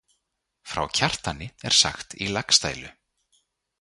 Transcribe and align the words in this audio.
Frá 0.69 0.87
Kjartani 0.95 1.49
er 1.69 1.75
sagt 1.83 2.17
í 2.25 2.31
Laxdælu. 2.33 2.89